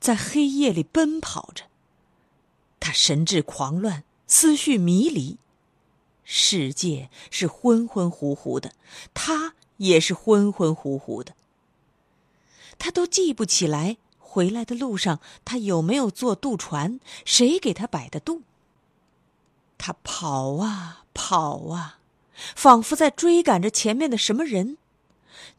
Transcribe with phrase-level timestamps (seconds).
[0.00, 1.64] 在黑夜里奔跑着，
[2.80, 5.36] 他神志狂乱，思绪迷离，
[6.24, 8.72] 世界是昏昏糊糊的，
[9.12, 11.34] 他也是昏昏糊糊的。
[12.78, 18.40] 他都记不起来回来的路上他有没有坐渡船，谁给他摆的渡。
[19.76, 21.98] 他跑啊跑啊，
[22.56, 24.78] 仿佛在追赶着前面的什么人，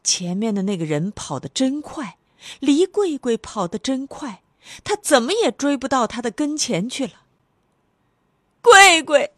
[0.02, 2.18] 前面的那个人跑得真快。
[2.60, 4.42] 离桂桂跑得真快，
[4.84, 7.22] 他怎么也追不到他的跟前去了。
[8.60, 9.32] 桂桂，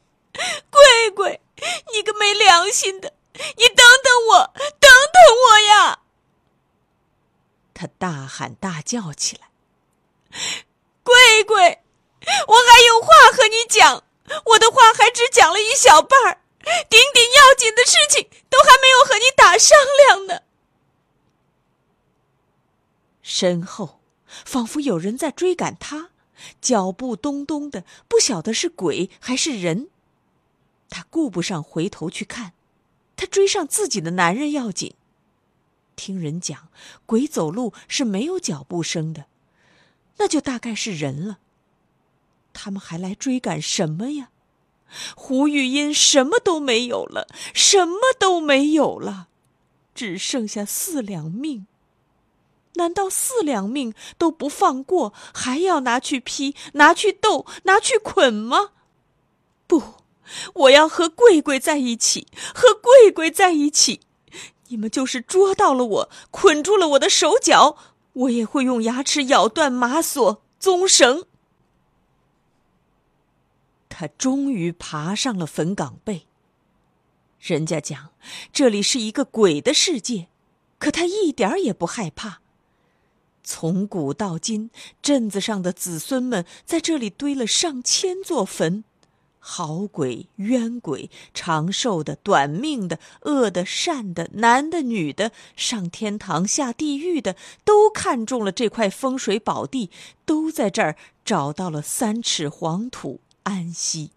[0.71, 1.41] 桂桂，
[1.93, 3.13] 你个没良心的，
[3.57, 6.01] 你等等我，等等我呀！
[7.73, 9.49] 他大喊大叫起来
[11.03, 11.83] ：“桂桂，
[12.47, 14.05] 我还有话和你讲，
[14.45, 16.41] 我的话还只讲了一小半儿，
[16.89, 20.41] 顶顶要紧的事情都还没有和你打商量呢。”
[23.25, 26.11] 身后，仿佛有人在追赶他，
[26.61, 29.89] 脚步咚咚的，不晓得是鬼还是人。
[30.91, 32.53] 他顾不上回头去看，
[33.17, 34.95] 他追上自己的男人要紧。
[35.97, 36.69] 听人讲，
[37.07, 39.25] 鬼走路是没有脚步声的，
[40.19, 41.39] 那就大概是人了。
[42.53, 44.29] 他们还来追赶什么呀？
[45.17, 49.29] 胡玉音什么都没有了，什么都没有了，
[49.95, 51.67] 只剩下四两命。
[52.75, 58.71] 难道四两命都不放过，还要拿去劈、拿去斗、拿去捆吗？
[59.67, 59.95] 不，
[60.55, 64.01] 我要和贵贵在一起，和贵贵在一起。
[64.69, 67.77] 你们就是捉到了我，捆住了我的手脚，
[68.15, 71.27] 我也会用牙齿咬断马锁、棕绳。
[73.89, 76.27] 他终于爬上了坟岗背。
[77.39, 78.11] 人家讲
[78.53, 80.29] 这里是一个鬼的世界，
[80.79, 82.41] 可他一点也不害怕。
[83.45, 84.71] 从古到今，
[85.03, 88.83] 镇子上的子孙们在这里堆了上千座坟，
[89.39, 99.91] 好鬼、冤鬼、长寿的、短命的、恶的、善的、男的、女的，上天堂、下地狱的，都看中了这块风水宝地，
[100.25, 104.11] 都在这儿找到了三尺黄土安息。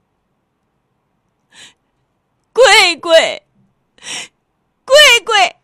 [2.53, 3.43] 贵贵，
[4.85, 4.95] 贵
[5.25, 5.57] 贵，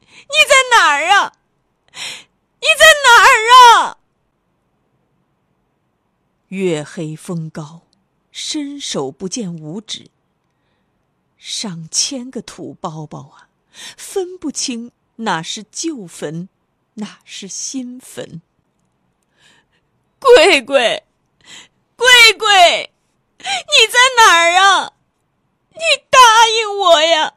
[0.00, 1.32] 你在哪儿啊？
[2.64, 3.98] 你在哪儿啊？
[6.48, 7.82] 月黑风高，
[8.32, 10.10] 伸手不见五指。
[11.36, 13.50] 上千个土包包啊，
[13.98, 16.48] 分不清哪是旧坟，
[16.94, 18.40] 哪是新坟。
[20.18, 21.04] 贵贵，
[21.96, 22.08] 贵
[22.38, 22.94] 贵，
[23.36, 24.94] 你在哪儿啊？
[25.72, 27.34] 你答应我呀！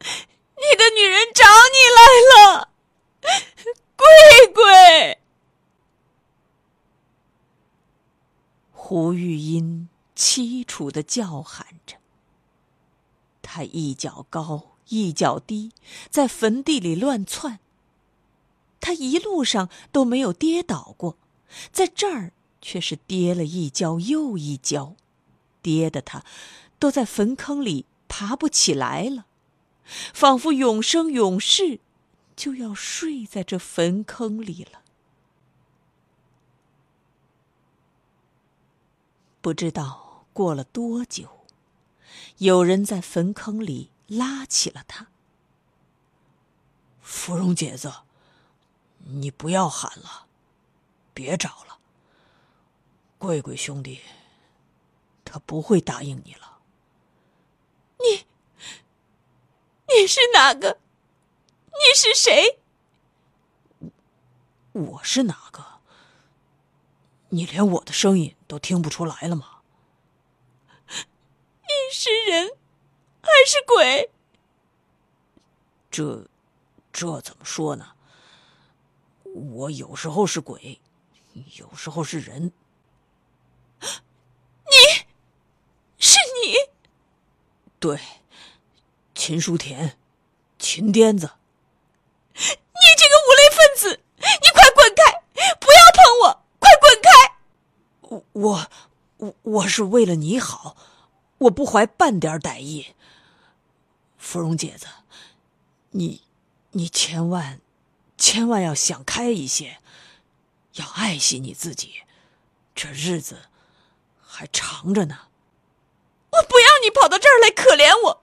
[0.00, 2.02] 你的女人找你来
[2.50, 2.70] 了。
[3.96, 4.06] 贵
[4.52, 5.18] 贵，
[8.72, 11.96] 胡玉音凄楚的叫喊着。
[13.42, 15.72] 他一脚高，一脚低，
[16.10, 17.58] 在坟地里乱窜。
[18.80, 21.16] 他一路上都没有跌倒过，
[21.72, 24.94] 在这儿却是跌了一跤又一跤，
[25.62, 26.22] 跌得他
[26.78, 29.26] 都在坟坑里爬不起来了，
[30.12, 31.80] 仿佛永生永世。
[32.36, 34.82] 就要睡在这坟坑里了。
[39.40, 41.46] 不知道过了多久，
[42.38, 45.08] 有人在坟坑里拉起了他。
[47.00, 47.92] 芙蓉姐子，
[48.98, 50.26] 你不要喊了，
[51.14, 51.78] 别找了。
[53.18, 54.00] 贵贵兄弟，
[55.24, 56.58] 他不会答应你了。
[57.98, 58.26] 你，
[59.88, 60.80] 你是哪个？
[61.78, 62.58] 你是谁？
[64.72, 65.80] 我是哪个？
[67.28, 69.60] 你连我的声音都听不出来了吗？
[70.88, 72.56] 你是人
[73.20, 74.10] 还是鬼？
[75.90, 76.26] 这，
[76.92, 77.92] 这怎么说呢？
[79.24, 80.80] 我有时候是鬼，
[81.56, 82.52] 有时候是人。
[83.80, 84.76] 你，
[85.98, 86.54] 是你？
[87.78, 88.00] 对，
[89.14, 89.98] 秦书田，
[90.58, 91.32] 秦癫子。
[92.34, 95.22] 你这个无类分子，你快滚开！
[95.58, 96.44] 不要碰我！
[96.58, 97.08] 快滚开！
[98.36, 98.70] 我
[99.16, 100.76] 我我是为了你好，
[101.38, 102.94] 我不怀半点歹意。
[104.18, 104.86] 芙蓉姐子，
[105.92, 106.22] 你
[106.72, 107.62] 你千万
[108.18, 109.78] 千万要想开一些，
[110.74, 112.02] 要爱惜你自己，
[112.74, 113.48] 这日子
[114.20, 115.28] 还长着呢。
[116.32, 118.22] 我不要你跑到这儿来可怜我，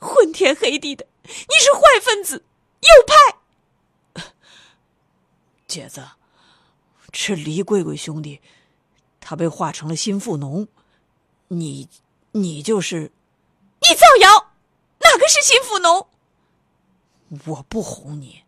[0.00, 2.44] 昏天黑地的，你是坏分子，
[2.80, 4.24] 右派。
[5.68, 6.04] 姐子。
[7.16, 8.40] 这黎贵贵兄弟，
[9.26, 10.68] 他被化成了新富农，
[11.48, 11.88] 你，
[12.32, 13.10] 你就是，
[13.80, 14.52] 你造谣，
[15.00, 16.06] 哪个是新富农？
[17.46, 18.44] 我不哄你。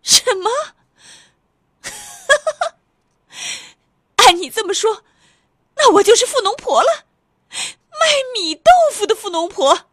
[0.00, 0.50] 什么？
[4.16, 5.02] 按你这么说，
[5.74, 7.06] 那我就是富农婆了，
[7.50, 9.88] 卖米豆腐的富农婆。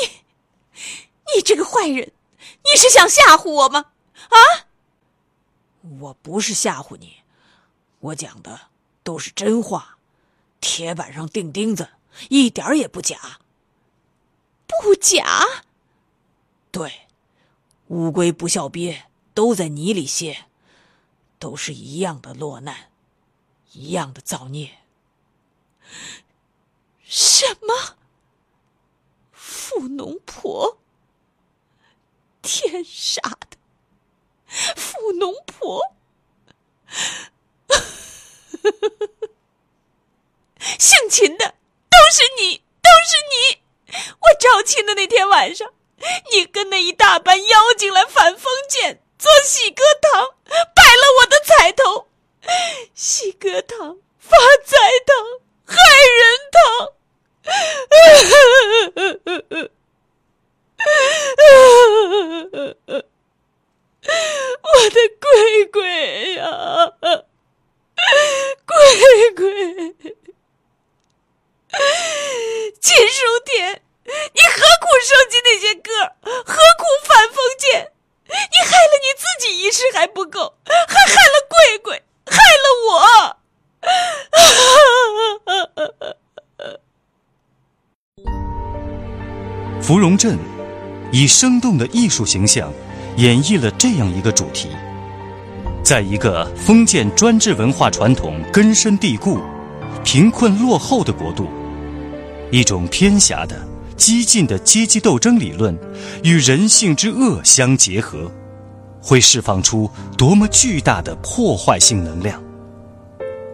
[0.00, 0.24] 你，
[1.34, 2.10] 你这个坏人，
[2.64, 3.92] 你是想吓唬我吗？
[4.30, 4.64] 啊？
[6.00, 7.18] 我不是吓唬你，
[8.00, 8.68] 我讲的
[9.04, 9.98] 都是真话，
[10.60, 11.90] 铁板上钉钉子，
[12.30, 13.38] 一点也不假。
[14.66, 15.24] 不假？
[16.72, 17.06] 对，
[17.88, 20.46] 乌龟不笑鳖，都在泥里歇，
[21.38, 22.90] 都是一样的落难，
[23.72, 24.78] 一样的造孽。
[27.04, 27.96] 什么？
[29.30, 30.78] 富农婆？
[32.42, 33.56] 天杀的！
[34.76, 35.94] 富农婆，
[40.78, 41.54] 姓秦的
[41.90, 43.58] 都是你，都是你！
[44.20, 45.74] 我招亲的那天晚上，
[46.32, 50.36] 你跟那一大班妖精来反封建，做喜歌堂，
[50.74, 52.08] 败了我的彩头。
[52.94, 54.76] 喜歌堂、发财
[55.06, 55.16] 堂、
[55.64, 55.76] 害
[56.18, 56.92] 人堂。
[64.62, 66.92] 我的贵贵呀，
[68.66, 68.74] 贵
[69.34, 69.94] 贵，
[72.80, 75.90] 秦书田，你何苦收集那些歌？
[76.22, 77.90] 何苦反封建？
[78.26, 83.38] 你害了你自己一世还不够，还害了贵贵，害了我。
[89.82, 90.38] 芙蓉镇
[91.12, 92.72] 以生动的艺术形象。
[93.18, 94.70] 演绎了这样一个主题：
[95.84, 99.38] 在一个封建专制文化传统根深蒂固、
[100.02, 101.46] 贫困落后的国度，
[102.50, 103.54] 一种偏狭的、
[103.98, 105.78] 激进的阶级斗争理论
[106.24, 108.32] 与人性之恶相结合，
[109.00, 112.42] 会释放出多么巨大的破坏性能量！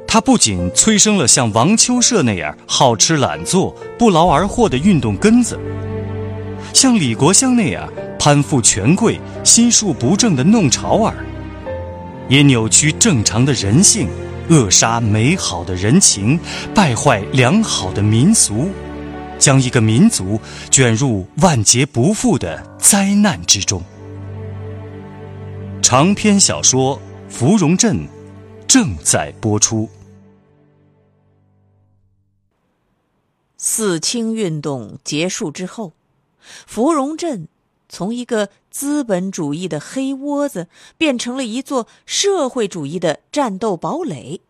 [0.07, 5.61] 它不仅催生了像王秋社那样好吃懒做、不劳而获的运动根子，
[6.73, 7.91] 像李国香那样。
[8.23, 11.25] 攀附权贵、心术不正的弄潮儿，
[12.29, 14.11] 也扭曲正常的人性，
[14.51, 16.39] 扼杀美好的人情，
[16.75, 18.69] 败坏良好的民俗，
[19.39, 20.39] 将一个民族
[20.71, 23.83] 卷入万劫不复的灾难之中。
[25.81, 27.01] 长篇小说
[27.33, 27.97] 《芙蓉镇》
[28.67, 29.89] 正在播出。
[33.57, 35.95] 四清运动结束之后，
[36.67, 37.49] 芙蓉镇。
[37.93, 44.41] 从一个资本主义的黑窝子变成了一座社会主义的战斗堡垒，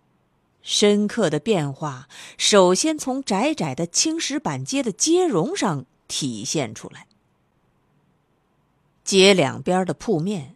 [0.60, 2.06] 深刻的变化
[2.36, 7.06] 首先从窄窄的青石板街的街容上体现出来。
[9.04, 10.54] 街两边的铺面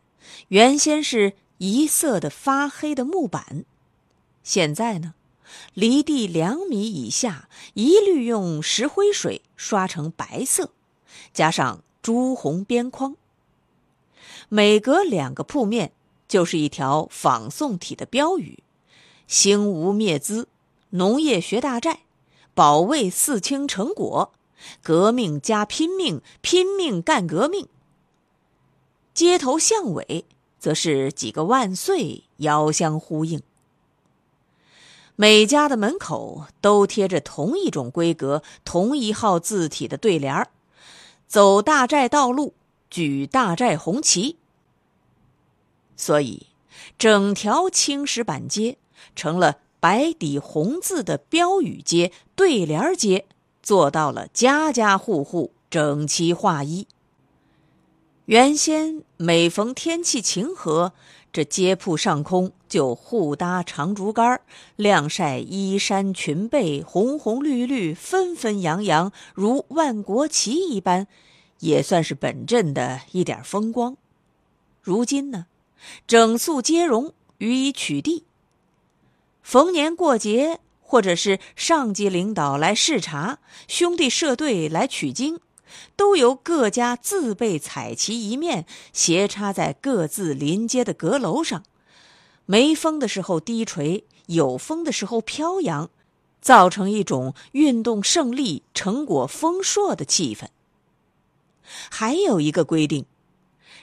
[0.49, 3.65] 原先是一色的发黑的木板，
[4.43, 5.15] 现在呢，
[5.73, 10.71] 离地两米以下一律用石灰水刷成白色，
[11.33, 11.83] 加上。
[12.05, 13.17] 朱红边框，
[14.51, 15.93] 每隔两个铺面
[16.29, 18.63] 就是一条仿宋体的标语
[19.27, 20.47] ：“兴无灭资，
[20.91, 22.01] 农业学大寨，
[22.53, 24.35] 保卫四清成果，
[24.83, 27.69] 革命加拼命，拼命干革命。”
[29.15, 30.27] 街头巷尾
[30.59, 33.41] 则是几个万岁遥相呼应。
[35.17, 40.51] 每家的门口都贴着同一种规格、同一号字体的对联儿。
[41.27, 42.55] 走大寨道路，
[42.91, 44.37] 举大寨红旗。
[45.97, 46.47] 所以，
[46.99, 48.79] 整条青石板街
[49.15, 53.27] 成了白底红字的标语街、对联街，
[53.63, 56.87] 做到了家家户户整齐划一。
[58.27, 60.95] 原先每逢天气晴和，
[61.35, 64.41] 这街铺上空就互搭长竹竿，
[64.77, 71.09] 晾晒衣衫裙被，红红绿绿，纷纷扬扬，如万国旗一般，
[71.59, 73.97] 也算是本镇的一点风光。
[74.81, 75.47] 如今呢，
[76.07, 78.23] 整肃接容，予以取缔。
[79.43, 85.41] 逢年过节，或者是上级领导来视察，兄弟社队来取经。
[85.97, 91.63] 都由各家自备彩旗一面，斜插在各自临街的阁楼上。
[92.47, 95.89] 没风的时候低垂，有风的时候飘扬，
[96.41, 100.49] 造成一种运动胜利、成果丰硕的气氛。
[101.91, 103.07] 还有一个规定，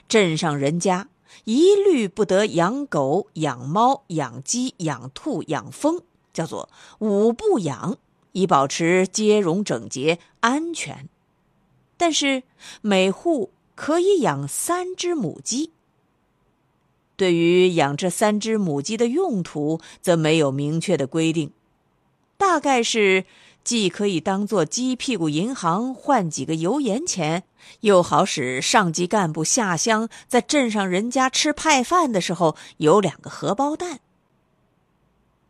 [0.08, 1.08] 镇上人家
[1.44, 6.68] 一律不得养狗、养猫、养鸡、养兔、养蜂，叫做
[7.00, 7.96] 五不养，
[8.30, 11.08] 以保持街容整洁、安全。
[12.02, 12.42] 但是
[12.80, 15.70] 每户可以养三只母鸡。
[17.14, 21.52] 对于养这三只母鸡的用途，则没有明确的规定，
[22.36, 23.24] 大概是
[23.62, 27.44] 既可以当做鸡屁股银行换几个油盐钱，
[27.82, 34.00] 又好使上级干部下乡在镇上人家吃派饭的时候有两个荷包蛋。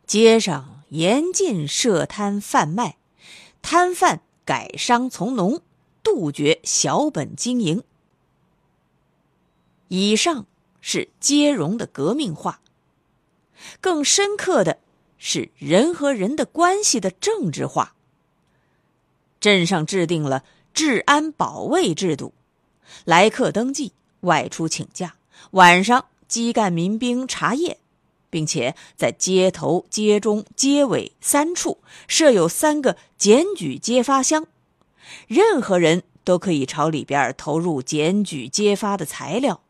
[0.05, 2.97] 街上严禁设摊贩卖，
[3.63, 5.59] 摊贩改商从农。
[6.03, 7.83] 杜绝小本经营。
[9.87, 10.45] 以上
[10.81, 12.61] 是接容的革命化，
[13.79, 14.79] 更深刻的
[15.17, 17.95] 是人和人的关系的政治化。
[19.39, 20.43] 镇上制定了
[20.73, 22.33] 治安保卫制度，
[23.05, 25.15] 来客登记、外出请假、
[25.51, 27.77] 晚上基干民兵查夜，
[28.29, 34.47] 并且在街头、街中、街尾三处设有三个检举揭发箱。
[35.27, 39.61] 任何人都可以朝里边投入检举揭发的材料，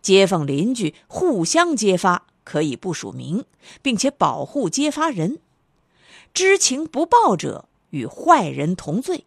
[0.00, 3.44] 街坊邻居互相揭发，可以不署名，
[3.82, 5.38] 并且保护揭发人。
[6.32, 9.24] 知情不报者与坏人同罪，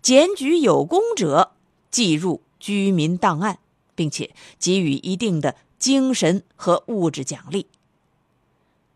[0.00, 1.52] 检举有功者
[1.90, 3.58] 记入居民档案，
[3.94, 7.66] 并且给予一定的精神和物质奖励。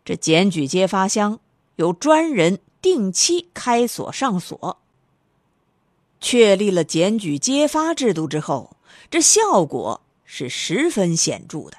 [0.05, 1.39] 这检举揭发箱
[1.77, 4.79] 由专人定期开锁上锁。
[6.19, 8.77] 确立了检举揭发制度之后，
[9.09, 11.77] 这效果是十分显著的。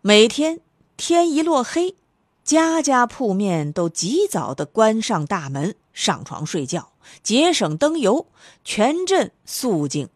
[0.00, 0.60] 每天
[0.96, 1.94] 天一落黑，
[2.42, 8.26] 家家铺面都及早的关上大门，上床睡觉，节省灯油，
[8.64, 10.08] 全镇肃静。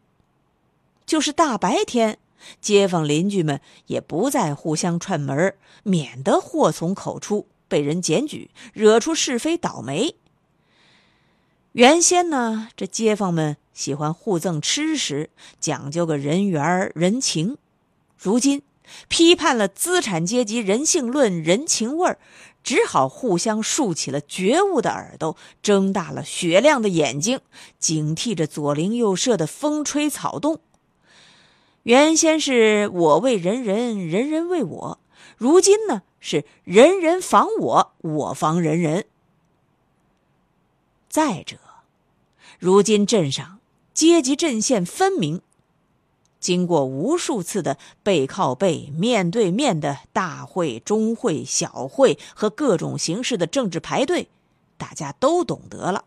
[1.04, 2.18] 就是大白天，
[2.60, 10.16] 街坊邻居们也不再互相串门，免得祸从口出，被人检举，惹出是非倒霉。
[11.76, 15.28] 原先呢，这街坊们喜欢互赠吃食，
[15.60, 17.58] 讲究个人缘人情。
[18.16, 18.62] 如今
[19.08, 22.18] 批判了资产阶级人性论、人情味儿，
[22.64, 27.40] 只好互相竖起了觉悟的耳朵，睁大了雪亮的眼睛，
[27.78, 30.60] 警惕着左邻右舍的风吹草动。
[31.82, 34.98] 原先是我为人人，人人为我；
[35.36, 39.04] 如今呢，是人人防我，我防人人。
[41.10, 41.58] 再者。
[42.58, 43.58] 如今镇上
[43.92, 45.40] 阶级阵线分明，
[46.38, 54.28] 经过无数次的背靠背、面对面的大会、中会、小会和各种形式的政治排队，
[54.76, 56.04] 大家都懂得了：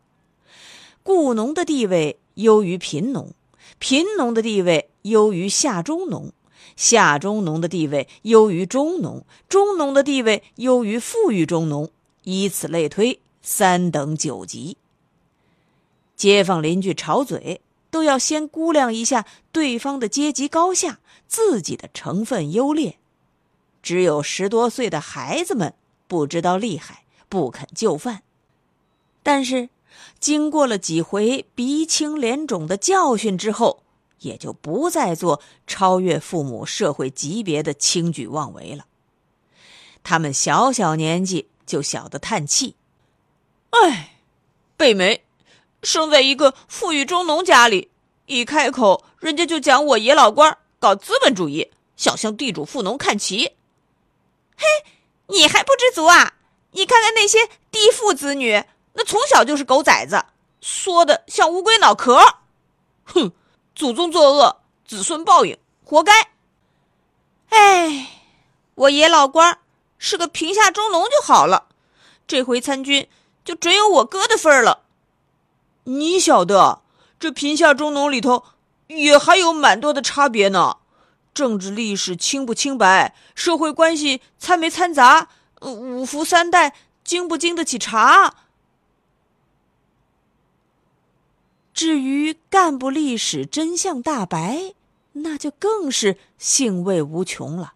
[1.03, 3.33] 雇农的地位优于贫农，
[3.79, 6.31] 贫农的地位优于下中农，
[6.75, 11.89] 下中农的地位优于中农，中农的地位优于富裕中农，
[12.23, 14.77] 以此类推，三等九级。
[16.19, 20.99] 街坊邻居吵嘴，都要先估量一下对方的阶级高下，
[21.29, 22.99] 自己的成分优劣。
[23.81, 25.73] 只有十多岁的孩子们
[26.09, 28.23] 不知道厉害，不肯就范。
[29.23, 29.69] 但是，
[30.19, 33.83] 经过了几回鼻青脸肿的教训之后，
[34.19, 38.85] 也就不再做超越父母社会级别的轻举妄为了。
[40.03, 42.75] 他们小小年纪就晓得叹气
[43.71, 44.17] ：“哎，
[44.75, 45.23] 贝梅。”
[45.81, 47.89] 生在一个富裕中农家里，
[48.25, 53.55] 一开口，人家就讲我爷老官搞资本主义，想向地主富农看齐。
[54.57, 54.65] 嘿，
[55.27, 56.33] 你还不知足啊？
[56.71, 60.23] 你看看那些地富子女，那从小就是狗崽子，
[60.61, 62.19] 缩的像乌龟脑壳。
[63.05, 63.31] 哼，
[63.73, 66.29] 祖宗作恶，子孙报应，活该。
[67.49, 68.07] 哎，
[68.75, 69.59] 我爷老官
[69.97, 71.67] 是个贫下中农就好了。
[72.27, 73.09] 这回参军
[73.43, 74.83] 就准有我哥的份儿了。
[75.83, 76.81] 你晓得，
[77.19, 78.43] 这贫下中农里头
[78.87, 80.77] 也还有蛮多的差别呢。
[81.33, 85.29] 政治历史清不清白，社会关系掺没掺杂，
[85.61, 88.35] 五福三代经不经得起查。
[91.73, 94.73] 至于干部历史真相大白，
[95.13, 97.73] 那就更是兴味无穷了。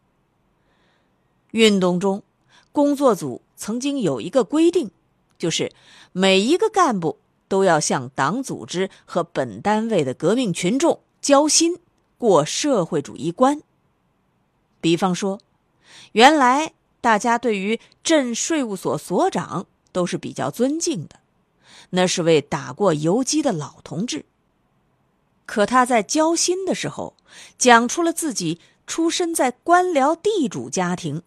[1.52, 2.22] 运动中，
[2.74, 4.92] 工作组曾经有一个规定，
[5.38, 5.72] 就是
[6.12, 7.18] 每一个干部
[7.54, 11.78] 都要向党组织和本单位的革命群众交心。
[12.18, 13.62] 过社会主义关。
[14.82, 15.40] 比方说，
[16.14, 21.20] 原来大家对于镇税务所所长都是比较尊敬的，
[21.92, 24.26] 那是位打过游击的老同志。
[25.46, 27.16] 可他在交心的时候，
[27.60, 31.22] 讲出了自己出身在官僚地主家庭，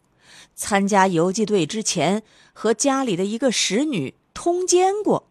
[0.57, 5.29] 参加游击队之前和家里的一个使女通奸过，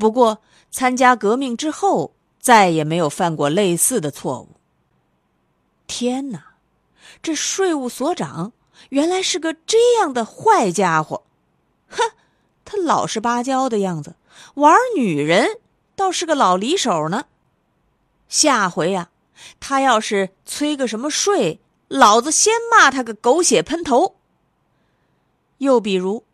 [0.00, 0.40] 不过
[0.70, 4.48] 参加革命之后再也没有犯过类似的错误。
[5.86, 6.54] 天哪，
[7.22, 8.52] 这税务所长
[8.88, 11.24] 原来是个这样的坏家伙！
[11.90, 12.12] 哼，
[12.64, 14.14] 他老实巴交的样子，
[14.54, 15.60] 玩女人
[15.94, 17.26] 倒是个老离手呢。
[18.26, 19.10] 下回呀，
[19.60, 24.16] 他要是催个什么税，老子先骂他个狗血喷头。
[25.58, 26.24] 又比如，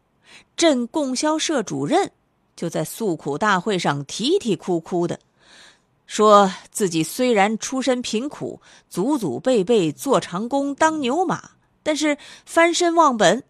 [0.57, 2.13] 镇供销社主任
[2.57, 5.21] 就在诉苦大会上啼啼哭哭的。
[6.07, 11.51] 说自己虽然出身贫苦，祖祖辈辈做长工当牛马，
[11.83, 13.43] 但是翻身忘本，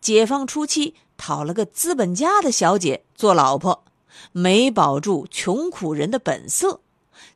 [0.00, 3.84] 解放初期讨了个资本家的小姐做老婆，
[4.30, 6.80] 没保住穷苦人的本色，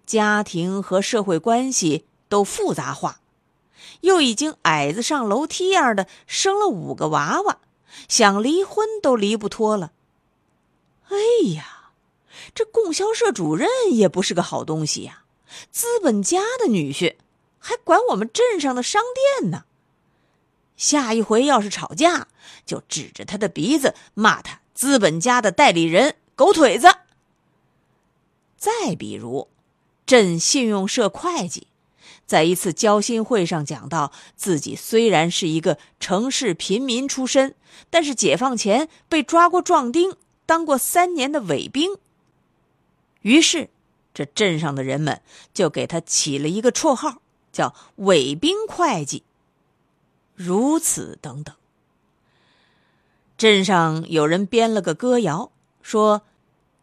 [0.06, 3.20] 家庭和社会关系都复杂化，
[4.02, 7.58] 又已经矮子上楼梯样的生了五个娃娃，
[8.06, 9.90] 想离婚都离不脱了。
[11.08, 11.92] 哎呀！
[12.54, 15.24] 这供销社主任也不是个好东西呀，
[15.70, 17.16] 资本家的女婿，
[17.58, 19.02] 还管我们镇上的商
[19.40, 19.64] 店呢。
[20.76, 22.28] 下一回要是吵架，
[22.64, 26.88] 就指着他的鼻子骂他资本家的代理人狗腿子。
[28.56, 29.48] 再比如，
[30.06, 31.66] 镇信用社会计，
[32.26, 37.54] 在一次交心会上讲到，自己虽然是一个城市贫民出身，
[37.90, 40.16] 但是解放前被抓过壮丁，
[40.48, 41.98] 当过三年的伪兵。
[43.20, 43.68] 于是，
[44.14, 45.20] 这镇上的人们
[45.52, 47.20] 就给他起了一个绰号，
[47.52, 49.22] 叫“伪兵会计”。
[50.34, 51.54] 如此等等。
[53.36, 55.50] 镇上有人编了个歌谣，
[55.82, 56.22] 说：“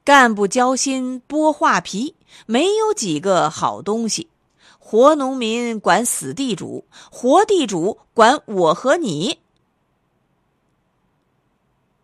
[0.06, 2.14] 干部交心剥画皮，
[2.46, 4.30] 没有几个好东西。
[4.78, 9.40] 活农民管死地主，活地主管我和你。”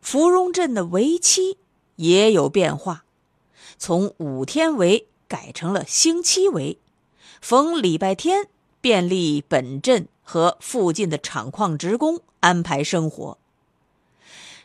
[0.02, 1.58] 芙蓉镇的为期
[1.96, 3.06] 也有变化。
[3.78, 6.78] 从五天为改成了星期为，
[7.42, 8.48] 逢礼拜天
[8.82, 13.38] 便利本镇和附近的厂矿职工安排生活。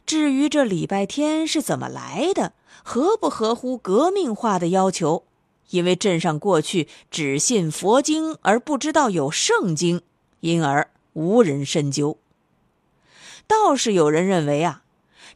[0.05, 5.25] 至于这礼拜天是怎么来的，合不合乎革命化的要求？
[5.71, 10.01] 因为镇上过去只信佛经而不知道有圣经，
[10.41, 12.19] 因而无人深究。
[13.49, 14.85] 倒是有人认为啊，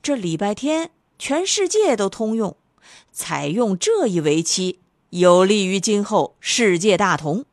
[0.03, 2.57] 这礼拜天全世界都通用。
[3.13, 4.79] 采用这一为期，
[5.11, 7.45] 有利于今后世界大同。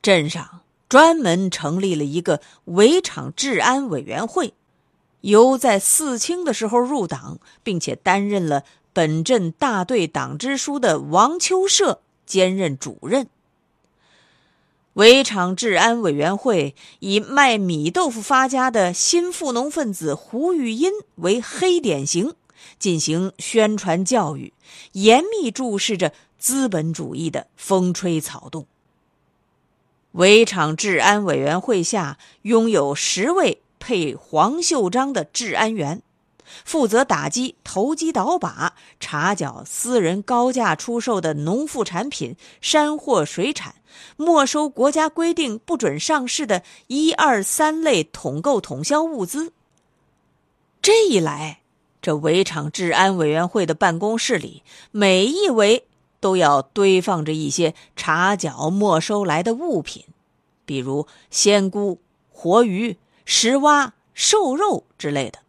[0.00, 4.54] 镇上专门成立了一个围场治安委员会，
[5.22, 13.28] 由在四清的时候入党，并且担任了本镇大队党支书的王秋社兼任主任。
[14.98, 22.34] 围场治安委员会以卖米豆腐发家的新富农分子胡玉英为黑典型。
[22.80, 24.52] 进行宣传教育，
[24.92, 28.66] 严密注视着资本主义的风吹草动。
[30.12, 36.02] 围场治安委员会下拥有十位配黄袖章的治安员，
[36.64, 43.74] 负责打击投机倒把、查缴私人高价出售的农副产品、山货、水产，
[44.16, 49.52] 没收国家规定不准上市的一二三类统购统销物资。
[50.82, 51.60] 这一来。
[52.00, 55.84] 这围场治安委员会的办公室里，每一围
[56.20, 60.04] 都要堆放着一些查缴没收来的物品，
[60.64, 65.40] 比如鲜菇、活鱼、石蛙、瘦肉之类的。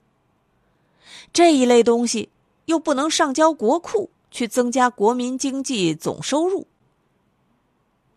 [1.32, 2.30] 这一类东西
[2.66, 6.68] 又不能上交国库，去增加国民经济总收入。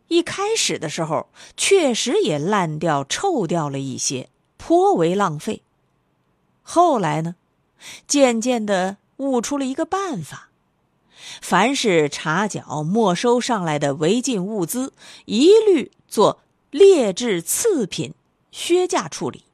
[0.09, 5.63] 一开始的时候，确实也烂掉、臭掉了一些，颇为浪费。
[6.63, 7.37] 后来呢，
[8.07, 10.51] 渐渐的悟出了一个办法：
[11.41, 14.93] 凡是查缴没收上来的违禁物资，
[15.25, 18.15] 一律做劣质次品
[18.51, 19.45] 削价处理。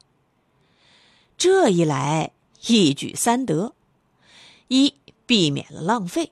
[1.37, 2.31] 这一来，
[2.67, 3.73] 一举三得：
[4.67, 4.95] 一
[5.25, 6.31] 避免了浪费；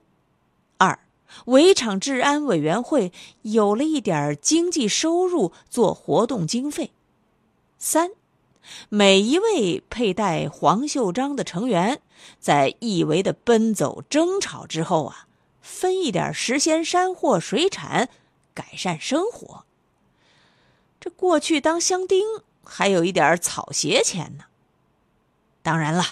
[0.76, 0.98] 二
[1.46, 3.12] 围场治安委员会
[3.42, 6.90] 有了一点经济收入做活动经费；
[7.78, 8.10] 三。
[8.90, 12.02] 每一位佩戴黄袖章的成员，
[12.38, 15.26] 在一围的奔走争吵之后啊，
[15.62, 18.10] 分一点时鲜山货水产，
[18.52, 19.64] 改善生活。
[21.00, 22.26] 这过去当乡丁
[22.62, 24.44] 还有一点草鞋钱呢。
[25.68, 26.02] 当然了，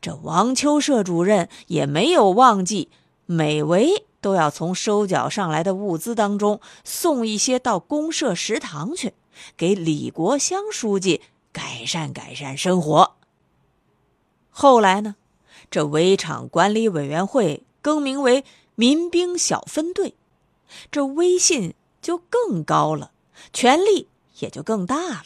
[0.00, 2.88] 这王秋社主任也没有忘记，
[3.24, 9.14] 每围都要从收缴上来的物资当中送一些到公社食堂去，
[9.56, 11.22] 给李国香书记。
[11.52, 13.16] 改善改善生活。
[14.50, 15.14] 后来呢，
[15.70, 20.14] 这围场管理委员会更名为民兵小分队，
[20.90, 23.12] 这威信就更高了，
[23.52, 24.08] 权力
[24.40, 25.24] 也就更大了。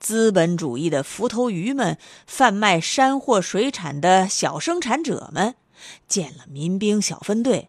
[0.00, 5.54] 资本主义的浮头鱼们、贩卖山货水产的小生产者们，
[6.08, 7.68] 见了民兵小分队，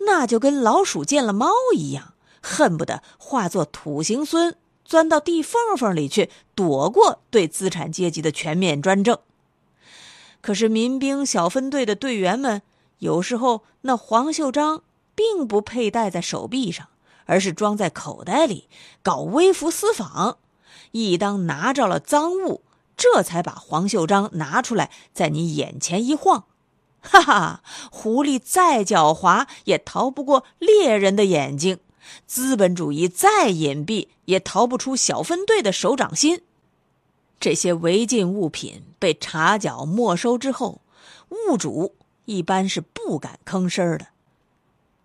[0.00, 2.12] 那就跟老鼠见了猫一样，
[2.42, 4.54] 恨不得化作土行孙。
[4.84, 9.18] 钻到地缝缝里去，躲过对资产阶级的全面专政。
[10.40, 12.62] 可是民兵小分队的队员们，
[12.98, 14.82] 有时候那黄袖章
[15.14, 16.88] 并不佩戴在手臂上，
[17.26, 18.68] 而是装在口袋里，
[19.02, 20.38] 搞微服私访。
[20.92, 22.62] 一当拿着了赃物，
[22.96, 26.44] 这才把黄袖章拿出来，在你眼前一晃。
[27.00, 31.78] 哈哈，狐狸再狡猾，也逃不过猎人的眼睛。
[32.26, 36.42] 资本主义再隐蔽，也逃不出小分队的手掌心。
[37.38, 40.82] 这些违禁物品被查缴没收之后，
[41.30, 41.94] 物主
[42.26, 44.08] 一般是不敢吭声的。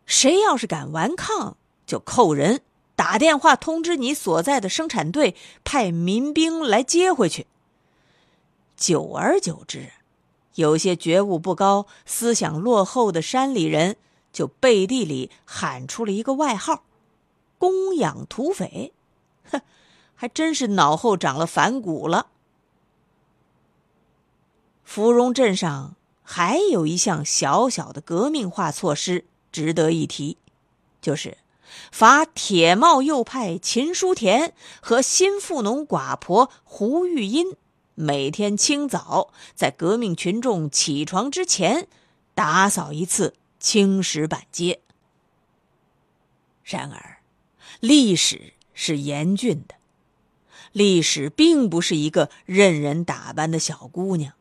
[0.06, 2.62] 谁要是敢顽抗，就扣人，
[2.96, 7.48] 打电话通知你所在的生产队，派民兵来接回去。
[8.76, 9.92] 久而久之，
[10.56, 13.98] 有些觉悟不高、思想落后的山里人。
[14.34, 16.84] 就背地里喊出了一个外号
[17.58, 18.92] “供养土匪”，
[19.50, 19.62] 哼，
[20.14, 22.28] 还真是脑后长了反骨了。
[24.84, 30.38] 芙蓉镇上还有一项小小的革命化措施值得一提，
[31.02, 31.38] 就是
[31.92, 37.56] 罚铁帽右派秦书田和新富农寡婆胡玉英
[37.96, 41.88] 每天清早在革命群众起床之前
[42.34, 43.36] 打扫一次。
[43.58, 44.82] 青石板街。
[46.64, 47.18] 然而，
[47.80, 49.74] 历史是严峻的，
[50.72, 54.34] 历史并不是一个任人打扮的小姑娘。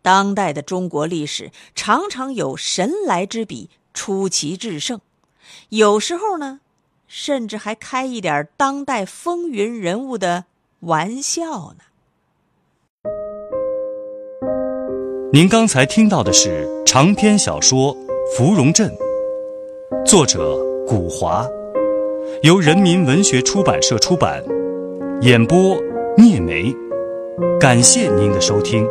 [0.00, 5.00] 当代的中国历史常常有神来之笔，出奇制胜，
[5.70, 6.60] 有时候呢，
[7.06, 10.44] 甚至还开一点当代风云人物的
[10.80, 11.84] 玩笑呢。
[15.32, 17.96] 您刚才听到的是长篇小说。
[18.36, 18.90] 芙蓉镇，
[20.06, 21.44] 作者古华，
[22.42, 24.42] 由人民文学出版社出版，
[25.20, 25.76] 演播
[26.16, 26.72] 聂梅，
[27.60, 28.86] 感谢您的收听。